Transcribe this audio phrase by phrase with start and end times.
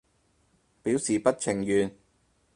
[0.81, 1.95] 表示不情願